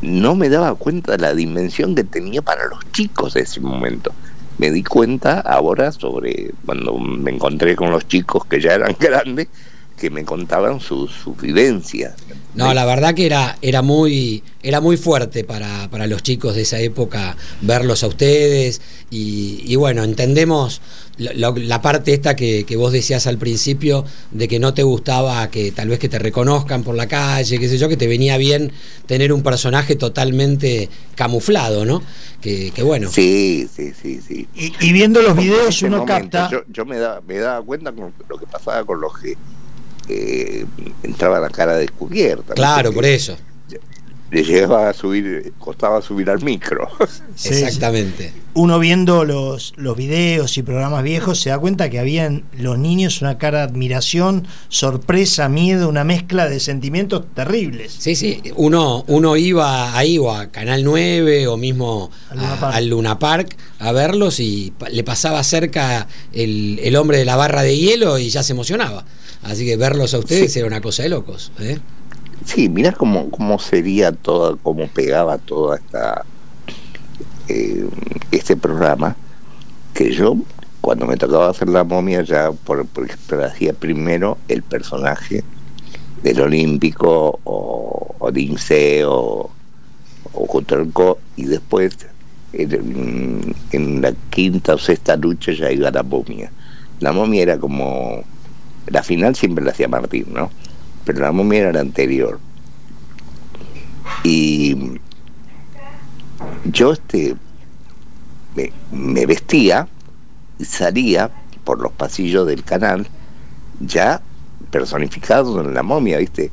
[0.00, 4.12] no me daba cuenta de la dimensión que tenía para los chicos ese momento.
[4.58, 9.48] Me di cuenta ahora sobre cuando me encontré con los chicos que ya eran grandes,
[9.98, 12.14] que me contaban sus sus vivencias.
[12.54, 16.62] No, la verdad que era, era muy, era muy fuerte para, para los chicos de
[16.62, 18.80] esa época verlos a ustedes.
[19.10, 20.80] Y, y bueno, entendemos
[21.18, 24.82] lo- lo- la parte esta que, que vos decías al principio, de que no te
[24.82, 28.08] gustaba que tal vez que te reconozcan por la calle, qué sé yo, que te
[28.08, 28.72] venía bien
[29.06, 32.02] tener un personaje totalmente camuflado, ¿no?
[32.40, 33.10] Que, que bueno.
[33.12, 34.48] Sí, sí, sí, sí.
[34.56, 36.50] Y, y viendo los videos uno momento capta.
[36.50, 39.36] Yo, yo me, daba, me daba cuenta con lo que pasaba con los que
[40.08, 40.64] eh,
[41.02, 42.54] entraba la cara descubierta.
[42.54, 43.36] Claro, por eso.
[44.30, 46.86] Le llegaba a subir, costaba subir al micro.
[47.34, 48.32] Sí, Exactamente.
[48.54, 53.22] uno viendo los, los videos y programas viejos se da cuenta que habían los niños
[53.22, 57.94] una cara de admiración, sorpresa, miedo, una mezcla de sentimientos terribles.
[57.96, 62.70] Sí, sí, uno, uno iba ahí o a Canal 9 o mismo Al Luna a-
[62.76, 67.62] al Luna Park a verlos y le pasaba cerca el, el hombre de la barra
[67.62, 69.04] de hielo y ya se emocionaba.
[69.42, 71.52] Así que verlos a ustedes era una cosa de locos.
[71.60, 71.78] ¿eh?
[72.44, 76.24] Sí, mira cómo, cómo sería toda, cómo pegaba toda esta
[77.48, 77.86] eh,
[78.30, 79.16] este programa,
[79.94, 80.36] que yo
[80.80, 85.42] cuando me tocaba hacer la momia ya por, por ejemplo hacía primero el personaje
[86.22, 89.50] del Olímpico o, o Lince o,
[90.32, 91.96] o Cotorco y después
[92.52, 96.50] en, en la quinta o sexta lucha ya iba la momia.
[97.00, 98.24] La momia era como
[98.90, 100.50] la final siempre la hacía Martín, ¿no?
[101.04, 102.38] Pero la momia era la anterior.
[104.24, 104.98] Y
[106.64, 107.36] yo este
[108.92, 109.88] me, vestía
[110.58, 111.30] y salía
[111.64, 113.06] por los pasillos del canal
[113.80, 114.20] ya
[114.70, 116.50] personificado en la momia, ¿viste?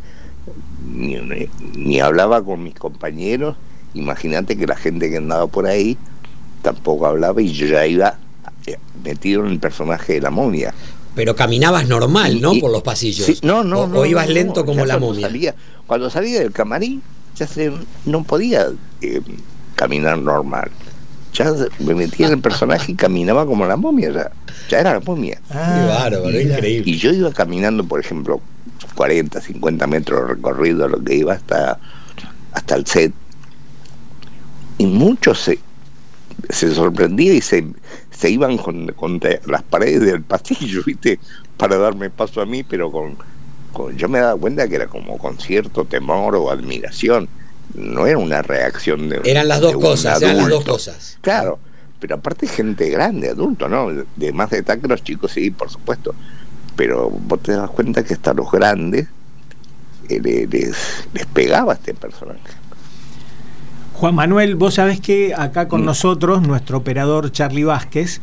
[0.86, 3.56] Ni hablaba con mis compañeros,
[3.94, 5.98] imagínate que la gente que andaba por ahí
[6.62, 8.18] tampoco hablaba y yo ya iba
[8.68, 10.74] eh, metido en el personaje de la momia.
[11.16, 12.54] Pero caminabas normal, ¿no?
[12.54, 13.26] Y- Por los pasillos.
[13.26, 15.28] Sí, no, no, o, no, o ibas no, lento no, como la cuando momia.
[15.28, 15.56] Salía,
[15.88, 17.02] cuando salía del camarín,
[17.36, 17.72] ya se,
[18.06, 18.68] no podía
[19.02, 19.22] eh,
[19.76, 20.70] caminar normal.
[21.34, 24.32] Ya me metía en el personaje y caminaba como la momia, ya,
[24.70, 25.42] ya era la momia.
[25.50, 25.54] Qué
[25.88, 26.42] bárbaro, mira.
[26.42, 26.90] increíble.
[26.92, 28.40] Y yo iba caminando, por ejemplo,
[28.96, 31.78] 40, 50 metros de recorrido, lo que iba hasta,
[32.54, 33.14] hasta el set.
[34.78, 35.60] Y muchos se,
[36.50, 37.66] se sorprendían y se,
[38.12, 41.20] se iban con, contra las paredes del pasillo, ¿viste?
[41.58, 43.18] Para darme paso a mí, pero con,
[43.74, 47.28] con- yo me daba cuenta que era como con cierto temor o admiración.
[47.74, 49.20] No era una reacción de.
[49.26, 51.18] Eran las de dos cosas, eran las dos cosas.
[51.22, 51.60] Claro,
[52.00, 53.88] pero aparte gente grande, adulto, ¿no?
[54.16, 56.14] De más edad que los chicos, sí, por supuesto.
[56.76, 59.08] Pero vos te das cuenta que hasta los grandes
[60.10, 60.76] eh, le- les,
[61.14, 62.40] les pegaba este personaje.
[64.00, 65.86] Juan Manuel, vos sabés que acá con Mm.
[65.86, 68.20] nosotros, nuestro operador Charlie Vázquez,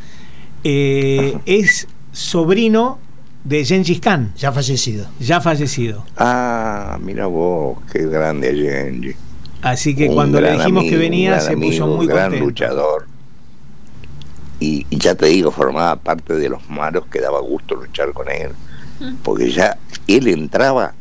[0.64, 2.98] eh, es sobrino
[3.44, 5.06] de Gengis Khan, Ya fallecido.
[5.18, 6.04] ya fallecido.
[6.16, 9.14] Ah, mira vos, qué grande Genji.
[9.62, 12.44] Así que Un cuando le dijimos que venía un gran se puso muy gran contento.
[12.46, 13.06] luchador.
[14.64, 18.52] y, ya te digo, formaba parte de los malos que daba gusto luchar con él,
[19.24, 20.94] porque ya él entraba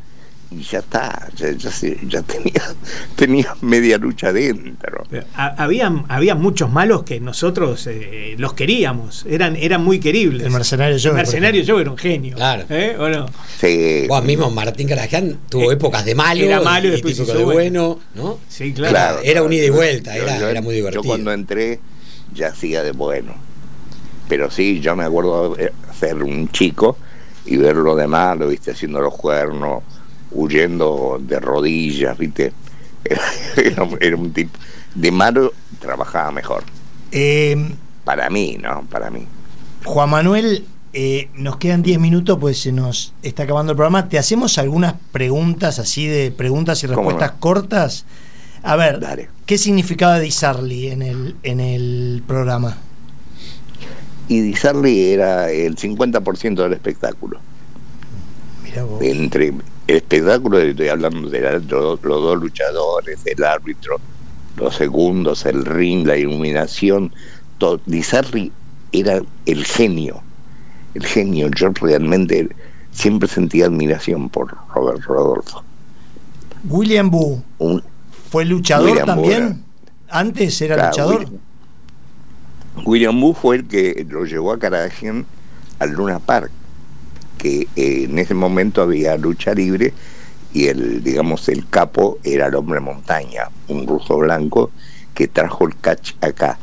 [0.52, 2.62] y ya está, ya, ya, tenía,
[3.16, 5.06] tenía media lucha dentro.
[5.34, 10.46] Había, había muchos malos que nosotros eh, los queríamos, eran, eran muy queribles.
[10.46, 11.12] El mercenario yo.
[11.12, 12.36] El mercenario yo era un genio.
[12.36, 12.66] Claro.
[12.70, 12.98] ¿Eh?
[13.00, 13.28] ¿O no?
[13.62, 14.06] Sí.
[14.10, 18.00] Vos mismo Martín Caraján tuvo eh, épocas de malo, era malo y, después de bueno,
[18.16, 18.40] ¿no?
[18.50, 19.20] Sí, claro.
[19.24, 21.02] era un ida y vuelta, era, era muy divertido.
[21.02, 21.80] Yo cuando entré
[22.34, 23.36] ya hacía de bueno.
[24.28, 26.98] Pero sí, yo me acuerdo de ser un chico
[27.46, 29.84] y verlo de malo, viste, haciendo los cuernos
[30.32, 32.54] huyendo de rodillas, ¿viste?
[33.56, 34.58] Era, un tipo.
[34.96, 36.64] De malo trabajaba mejor.
[37.12, 38.86] Eh, Para mí, ¿no?
[38.90, 39.26] Para mí.
[39.84, 44.10] Juan Manuel, eh, nos quedan 10 minutos, pues se nos está acabando el programa.
[44.10, 48.06] Te hacemos algunas preguntas así de preguntas y respuestas cortas.
[48.64, 52.78] A ver, ¿qué significaba Disarly en el, en el programa?
[54.28, 57.40] Y Disarly era el 50% del espectáculo.
[58.64, 59.02] Mira vos.
[59.02, 59.52] Entre,
[59.92, 64.00] el espectáculo, estoy hablando de los, dos luchadores, el árbitro,
[64.56, 67.14] los segundos, el ring, la iluminación,
[67.58, 67.82] todo.
[67.86, 68.52] Lizarri
[68.94, 70.22] era el genio,
[70.94, 71.50] el genio.
[71.50, 72.50] Yo realmente
[72.92, 75.62] siempre sentí admiración por Robert Rodolfo.
[76.70, 77.44] William Boo,
[78.30, 79.64] ¿fue luchador también?
[80.10, 81.28] ¿Antes era luchador?
[82.86, 85.26] William, Boo fue el que lo llevó a Carajén
[85.80, 86.52] al Luna Park
[87.42, 89.94] que eh, en ese momento había lucha libre
[90.54, 94.70] y el, digamos, el capo era el hombre montaña, un ruso blanco
[95.16, 96.60] que trajo el catch acá.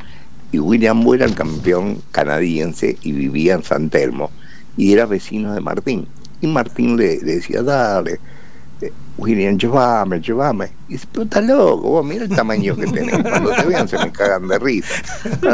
[0.52, 4.30] Y William Bull era el campeón canadiense y vivía en San Telmo
[4.76, 6.06] y era vecino de Martín.
[6.40, 8.20] Y Martín le, decía, dale,
[8.80, 10.70] eh, William, llévame, llévame.
[10.88, 13.18] Y dice, pero está loco, vos mira el tamaño que tenés.
[13.22, 14.94] Cuando te vean se me cagan de risa.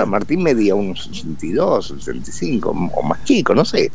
[0.06, 3.90] Martín medía unos 62, 65 o más chico, no sé.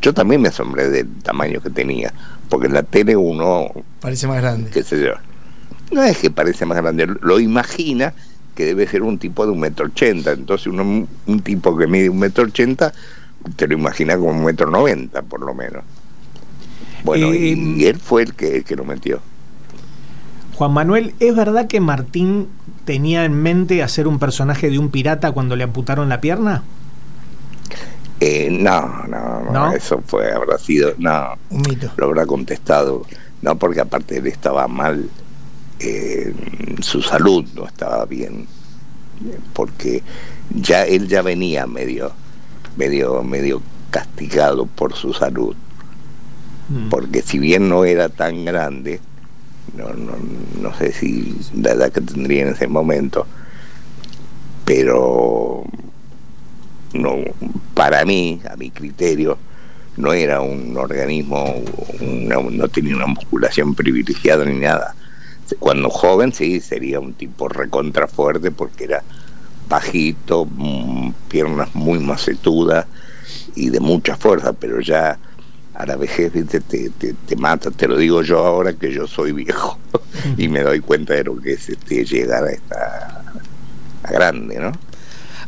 [0.00, 2.12] Yo también me asombré del tamaño que tenía,
[2.48, 3.68] porque en la tele uno...
[4.00, 4.70] Parece más grande.
[4.70, 5.14] Qué sé yo.
[5.90, 8.14] No es que parece más grande, lo imagina
[8.54, 10.32] que debe ser un tipo de un metro ochenta.
[10.32, 12.92] Entonces uno, un tipo que mide un metro ochenta,
[13.56, 15.84] te lo imagina como un metro noventa, por lo menos.
[17.04, 19.20] Bueno, y, eh, él fue el que, el que lo metió.
[20.56, 22.48] Juan Manuel, ¿es verdad que Martín
[22.84, 26.64] tenía en mente hacer un personaje de un pirata cuando le amputaron la pierna?
[28.20, 31.88] Eh, no, no, no, eso fue, habrá sido, no, Un mito.
[31.96, 33.06] lo habrá contestado,
[33.42, 35.08] no, porque aparte él estaba mal,
[35.78, 36.34] eh,
[36.80, 38.48] su salud no estaba bien,
[39.52, 40.02] porque
[40.50, 42.10] ya él ya venía medio,
[42.76, 45.54] medio, medio castigado por su salud,
[46.70, 46.88] mm.
[46.88, 49.00] porque si bien no era tan grande,
[49.76, 50.14] no, no,
[50.60, 53.28] no sé si la edad que tendría en ese momento,
[54.64, 55.64] pero
[56.92, 57.16] no,
[57.74, 59.38] para mí, a mi criterio,
[59.96, 61.54] no era un organismo,
[62.00, 64.94] no tenía una musculación privilegiada ni nada.
[65.58, 69.02] Cuando joven sí sería un tipo recontra fuerte porque era
[69.68, 72.86] bajito, mm, piernas muy macetudas
[73.54, 75.18] y de mucha fuerza, pero ya
[75.74, 79.32] a la vejez te, te, te, mata, te lo digo yo ahora que yo soy
[79.32, 79.78] viejo
[80.36, 83.24] y me doy cuenta de lo que es este, llegar a esta
[84.10, 84.72] grande, ¿no?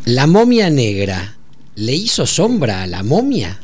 [0.04, 1.36] La momia negra,
[1.74, 3.60] ¿le hizo sombra a la momia?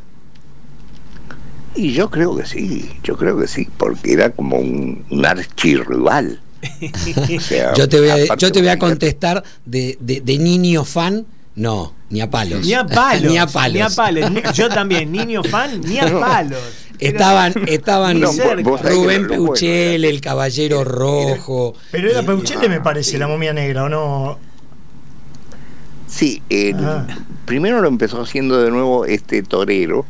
[1.75, 6.41] Y yo creo que sí, yo creo que sí, porque era como un, un archirrival.
[7.77, 12.21] yo, te voy a, yo te voy a contestar de, de, niño fan, no, ni
[12.21, 12.65] a palos.
[12.65, 13.33] Ni a palos.
[13.73, 14.31] ni a palos.
[14.55, 16.61] Yo también, niño fan, ni a palos.
[16.99, 21.75] Estaban, estaban Rubén Peuchel, el Caballero Rojo.
[21.91, 24.39] Pero era Peuchel, me parece, la momia negra, ¿o no?
[26.07, 26.43] Sí,
[27.45, 30.07] primero lo empezó haciendo de nuevo este torero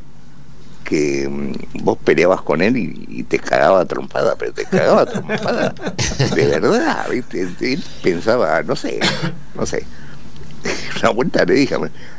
[0.86, 5.74] que mm, vos peleabas con él y, te cagaba trompada, pero te cagaba trompada
[6.34, 7.42] de verdad, ¿viste?
[7.60, 9.00] Él pensaba, no sé,
[9.54, 9.84] no sé.
[11.00, 11.76] Una vuelta le dije,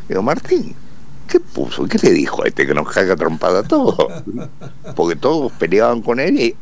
[0.09, 0.75] digo, Martín,
[1.29, 1.87] ¿qué puso?
[1.87, 4.09] ¿Qué le dijo a este que nos caga trompada todo?
[4.95, 6.55] Porque todos peleaban con él y,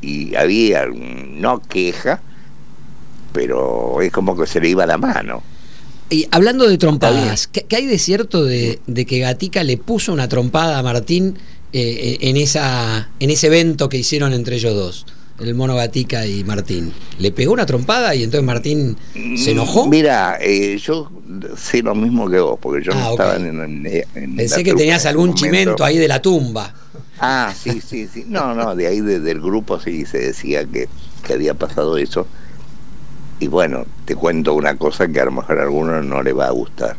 [0.00, 2.20] y había, no queja,
[3.32, 5.42] pero es como que se le iba la mano.
[6.08, 10.78] Y hablando de trompadas, ¿qué, hay de cierto de, que Gatica le puso una trompada
[10.78, 11.36] a Martín
[11.72, 15.06] eh, en, esa, en ese evento que hicieron entre ellos dos?
[15.40, 16.92] El mono Gatica y Martín.
[17.18, 18.96] ¿Le pegó una trompada y entonces Martín
[19.36, 19.86] se enojó?
[19.86, 21.10] Mira, eh, yo
[21.56, 25.34] sé lo mismo que vos, porque yo no ah, estaba en, Pensé que tenías algún
[25.34, 26.72] chimento ahí de la tumba.
[27.18, 28.24] Ah, sí, sí, sí.
[28.28, 30.88] No, no, de ahí del grupo sí se decía que,
[31.26, 32.26] que había pasado eso
[33.38, 36.46] y bueno, te cuento una cosa que a lo mejor a alguno no le va
[36.46, 36.96] a gustar.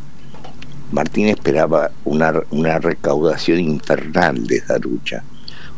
[0.92, 5.22] Martín esperaba una, una recaudación infernal de esa lucha,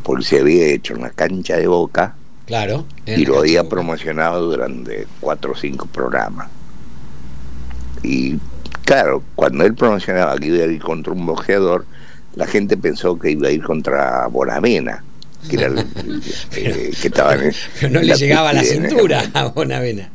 [0.02, 2.14] porque se había hecho en la cancha de Boca
[2.46, 2.84] Claro.
[3.06, 6.48] y lo había promocionado durante cuatro o cinco programas.
[8.02, 8.38] Y
[8.84, 11.86] claro, cuando él promocionaba que iba a ir contra un boxeador,
[12.34, 15.02] la gente pensó que iba a ir contra Bonavena,
[15.48, 16.22] que era el, el-
[16.56, 20.10] eh, que estaba en Pero no le llegaba a la cintura a Bonavena.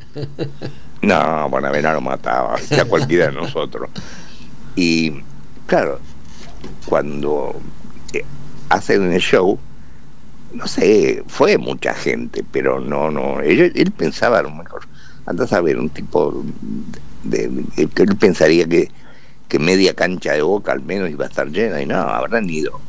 [1.01, 3.89] No, Bonavena lo mataba, a cualquiera de nosotros.
[4.75, 5.21] Y
[5.67, 5.99] claro,
[6.85, 7.59] cuando
[8.13, 8.23] eh,
[8.69, 9.59] hacen el show,
[10.53, 14.81] no sé, fue mucha gente, pero no, no, él, él pensaba a lo mejor,
[15.25, 16.43] andas a ver, un tipo
[17.23, 18.89] de, de- que él pensaría que,
[19.47, 22.79] que media cancha de boca al menos iba a estar llena, y no, habrán ido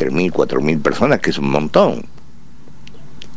[0.00, 2.04] 3.000, 4.000 personas, que es un montón.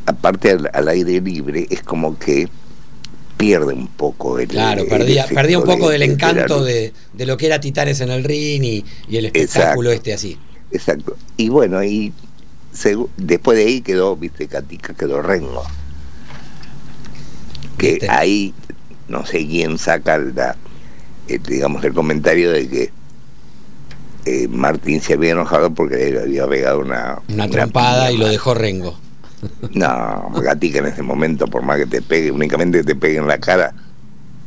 [0.06, 2.48] Aparte al, al aire libre, es como que
[3.38, 7.26] pierde un poco el Claro, el perdía, perdía un poco de- del encanto de, de
[7.26, 10.10] lo que era Titanes en el ring y, y el espectáculo Exacto.
[10.10, 10.38] este así.
[10.72, 11.18] Exacto.
[11.38, 12.14] Y bueno, y
[13.18, 15.64] después de ahí quedó, viste, Catica, quedó Rengo.
[17.78, 18.10] Que Viste.
[18.10, 18.54] ahí
[19.08, 20.56] no sé quién saca la,
[21.28, 22.92] eh, digamos, el comentario de que
[24.26, 27.20] eh, Martín se había enojado porque le había pegado una...
[27.28, 28.98] Una trompada y lo dejó Rengo.
[29.74, 33.28] No, Gatica en ese momento, por más que te pegue, únicamente que te pegue en
[33.28, 33.74] la cara,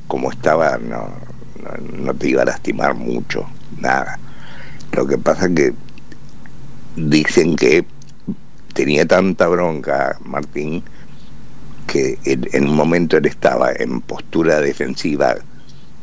[0.07, 1.11] como estaba, no,
[1.63, 3.47] no, no te iba a lastimar mucho,
[3.79, 4.19] nada.
[4.93, 5.75] Lo que pasa que
[6.97, 7.85] dicen que
[8.73, 10.83] tenía tanta bronca Martín
[11.87, 15.37] que en, en un momento él estaba en postura defensiva,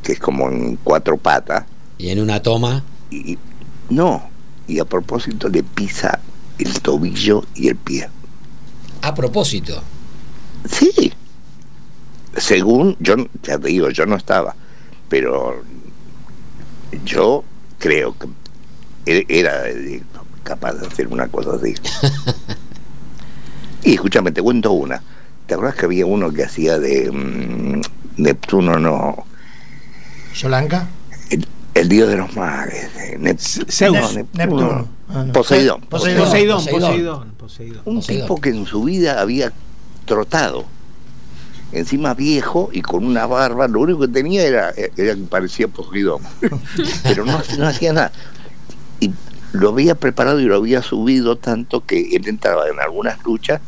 [0.01, 1.65] que es como en cuatro patas,
[1.97, 3.37] Y en una toma, y
[3.89, 4.29] no,
[4.67, 6.19] y a propósito le pisa
[6.59, 8.09] el tobillo y el pie.
[9.01, 9.81] a propósito,
[10.69, 11.11] Sí.
[12.37, 14.55] Según, yo ya te digo, yo no estaba,
[15.07, 15.61] pero
[17.05, 17.43] yo
[17.77, 18.15] creo
[19.05, 20.01] que era eh,
[20.43, 21.75] capaz de hacer una cosa así.
[23.83, 25.01] y escúchame, te cuento una.
[25.45, 27.81] ¿Te acuerdas que había uno que hacía de mm,
[28.17, 29.25] Neptuno, no?
[30.33, 30.87] ¿Yolanca?
[31.83, 32.89] El, dios de los mares.
[33.19, 33.93] Nep- Zeus.
[33.95, 34.87] no, Nep- Neptuno.
[35.09, 35.33] Ah, no.
[35.33, 35.81] Poseidón.
[35.81, 36.23] Poseidón.
[36.25, 36.81] Poseidón, Poseidón.
[36.89, 37.81] Poseidón, Poseidón.
[37.85, 38.21] Un Poseidón.
[38.27, 39.51] tipo que en su vida había
[40.05, 40.65] trotado.
[41.71, 46.21] Encima viejo y con una barba, lo único que tenía era, era que parecía Poseidón.
[47.03, 48.11] Pero no, no hacía nada.
[48.99, 49.11] Y
[49.53, 53.59] lo había preparado y lo había subido tanto que él entraba en algunas luchas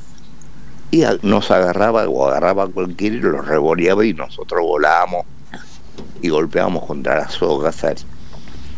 [0.91, 5.25] y nos agarraba o agarraba a cualquiera y lo revoleaba y nosotros volábamos
[6.21, 7.97] y golpeábamos contra las sogas, sal-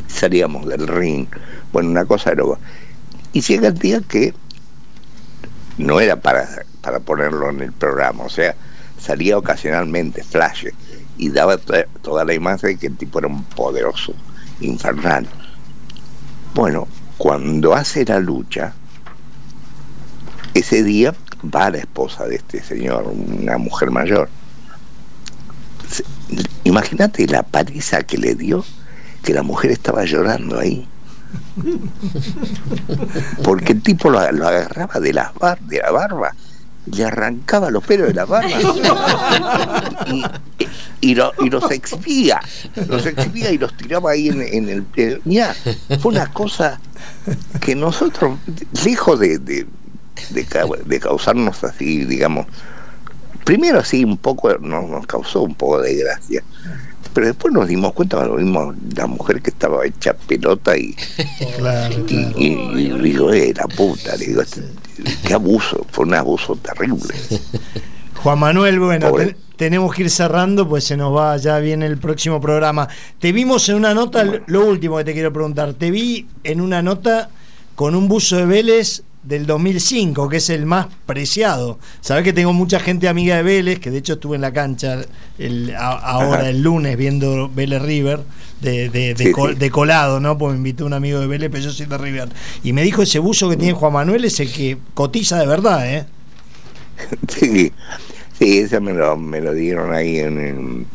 [0.07, 1.27] salíamos del ring.
[1.71, 2.57] Bueno, una cosa loco.
[3.33, 4.33] Y llega el día que
[5.77, 6.47] no era para,
[6.81, 8.55] para ponerlo en el programa, o sea,
[8.99, 10.67] salía ocasionalmente, flash,
[11.17, 14.13] y daba to- toda la imagen de que el tipo era un poderoso,
[14.59, 15.27] infernal.
[16.55, 16.87] Bueno,
[17.17, 18.73] cuando hace la lucha,
[20.53, 21.13] ese día
[21.53, 24.29] va la esposa de este señor, una mujer mayor.
[26.63, 28.63] Imagínate la paliza que le dio,
[29.23, 30.87] que la mujer estaba llorando ahí.
[33.43, 36.33] Porque el tipo lo, agarraba de, bar- de la barba,
[36.85, 38.49] le arrancaba los pelos de la barba
[40.07, 40.23] y,
[41.01, 42.39] y, lo- y los exhibía,
[42.87, 44.85] los exhibía y los tiraba ahí en, el...
[44.95, 45.19] eh,
[45.99, 46.79] fue una cosa
[47.61, 48.37] que nosotros,
[48.85, 49.37] lejos de,
[50.85, 52.45] de causarnos así, digamos,
[53.47, 56.43] primero así un poco, nos, nos causó un poco de gracia,
[57.13, 60.93] pero después nos dimos cuenta, lo vimos la mujer que estaba hecha pelota y,
[61.57, 62.33] Claro, y, claro.
[62.37, 64.63] y- y digo, eh, la puta, le digo, este-
[65.25, 67.15] qué abuso, fue un abuso terrible.
[68.15, 71.97] Juan Manuel, bueno, te- tenemos que ir cerrando, pues se nos va, ya viene el
[71.97, 72.87] próximo programa.
[73.19, 74.43] Te vimos en una nota, Bueno.
[74.47, 77.29] lo último que te quiero preguntar, te vi en una nota
[77.75, 81.79] con un buzo de Vélez del 2005, que es el más preciado.
[82.01, 85.01] Sabés que tengo mucha gente amiga de Vélez, que de hecho estuve en la cancha
[85.37, 86.49] el- a- ahora Ajá.
[86.49, 88.21] el lunes viendo Vélez River,
[88.61, 89.59] de, de- de Sí, col- sí.
[89.59, 90.37] de colado, ¿no?
[90.37, 92.29] Pues me invitó un amigo de Vélez, pero yo soy de River.
[92.63, 95.93] Y me dijo ese buzo que tiene Juan Manuel es el que cotiza de verdad,
[95.93, 96.05] ¿eh?
[97.27, 97.71] Sí,
[98.39, 100.87] sí, ese me lo, me lo dieron ahí en, en-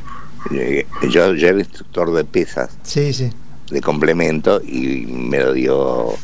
[0.52, 3.30] eh, yo, yo era instructor de pesas Sí, sí.
[3.70, 6.14] de complemento y me lo dio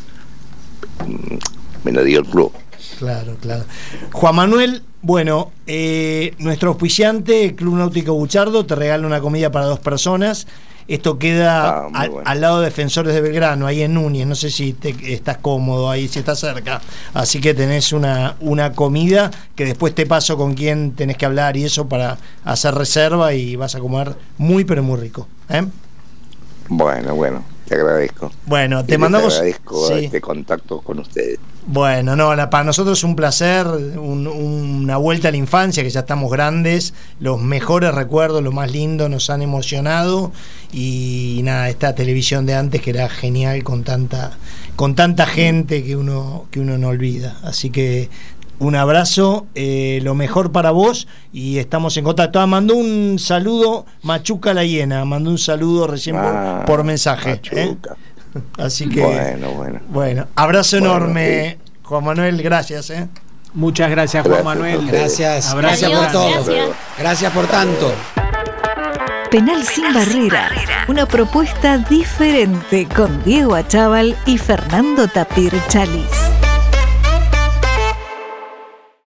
[1.88, 2.52] me lo dio el club.
[2.98, 3.64] Claro, claro.
[4.12, 9.78] Juan Manuel, bueno, eh, nuestro auspiciante, Club Náutico Buchardo, te regala una comida para dos
[9.78, 10.46] personas.
[10.86, 12.28] Esto queda Ah, al, bueno.
[12.30, 14.26] al lado de Defensores de Belgrano, ahí en Núñez.
[14.26, 16.80] No sé si te, estás cómodo ahí, si estás cerca.
[17.14, 21.56] Así que tenés una, una comida que después te paso con quien tenés que hablar
[21.56, 25.26] y eso para hacer reserva y vas a comer muy, pero muy rico.
[25.50, 25.64] ¿eh?
[26.68, 27.44] Bueno, bueno.
[27.68, 28.32] Te agradezco.
[28.46, 29.34] Bueno, te Y mandamos.
[29.34, 30.04] agradezco sí.
[30.06, 31.38] este contacto con ustedes.
[31.66, 35.90] Bueno, no, la- para nosotros es un placer, un- una vuelta a la infancia, que
[35.90, 40.32] ya estamos grandes, los mejores recuerdos, lo más lindo, nos han emocionado
[40.72, 44.38] y nada, esta televisión de antes que era genial con tanta,
[44.76, 47.38] con tanta gente que uno, que uno no olvida.
[47.42, 48.08] Así que
[48.60, 52.40] un abrazo, eh, lo mejor para vos y estamos en contacto.
[52.40, 57.40] Ah, mandó un saludo Machuca la hiena, mandó un saludo recién por- Ah, por, mensaje.
[57.52, 57.66] ¿eh?
[57.66, 57.96] Machuca.
[58.58, 59.80] Así que Bueno, bueno.
[59.88, 62.90] bueno, abrazo Bueno, enorme, Juan Manuel, gracias.
[62.90, 63.08] ¿eh?
[63.54, 64.86] Muchas gracias, Juan Manuel.
[64.86, 66.30] Gracias, Abrazo gracias por todo.
[66.30, 66.68] gracias.
[66.98, 67.92] Gracias por tanto.
[69.30, 70.50] Penal sin barrera.
[70.88, 76.37] Una propuesta diferente con Diego Achával y Fernando Tapir Chalis.